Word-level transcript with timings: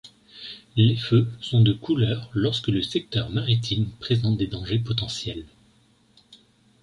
Les 0.75 0.95
feux 0.95 1.27
sont 1.41 1.61
de 1.61 1.73
couleur 1.73 2.31
lorsque 2.33 2.69
le 2.69 2.81
secteur 2.81 3.29
maritime 3.29 3.87
présente 3.99 4.35
des 4.35 4.47
dangers 4.47 4.79
potentiels. 4.79 5.45